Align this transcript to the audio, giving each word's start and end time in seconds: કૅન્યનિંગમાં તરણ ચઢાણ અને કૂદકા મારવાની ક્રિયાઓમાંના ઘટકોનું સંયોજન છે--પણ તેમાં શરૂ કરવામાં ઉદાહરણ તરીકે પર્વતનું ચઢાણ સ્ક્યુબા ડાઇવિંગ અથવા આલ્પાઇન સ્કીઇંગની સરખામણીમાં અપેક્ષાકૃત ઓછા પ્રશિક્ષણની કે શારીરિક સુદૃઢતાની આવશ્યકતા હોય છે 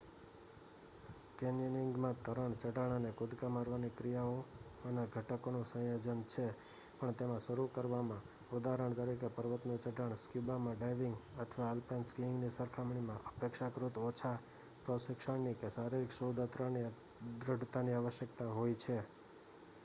કૅન્યનિંગમાં 1.39 2.21
તરણ 2.21 2.53
ચઢાણ 2.61 2.93
અને 2.93 3.09
કૂદકા 3.15 3.49
મારવાની 3.49 3.91
ક્રિયાઓમાંના 3.97 5.03
ઘટકોનું 5.15 5.67
સંયોજન 5.67 6.23
છે--પણ 6.31 7.19
તેમાં 7.19 7.43
શરૂ 7.43 7.67
કરવામાં 7.75 8.25
ઉદાહરણ 8.53 8.97
તરીકે 8.97 9.29
પર્વતનું 9.33 9.83
ચઢાણ 9.85 10.17
સ્ક્યુબા 10.17 10.73
ડાઇવિંગ 10.73 11.15
અથવા 11.39 11.69
આલ્પાઇન 11.69 12.07
સ્કીઇંગની 12.07 12.51
સરખામણીમાં 12.51 13.23
અપેક્ષાકૃત 13.27 14.03
ઓછા 14.05 14.35
પ્રશિક્ષણની 14.83 15.57
કે 15.57 15.67
શારીરિક 15.71 16.19
સુદૃઢતાની 16.19 17.95
આવશ્યકતા 17.95 18.53
હોય 18.53 18.83
છે 18.83 19.01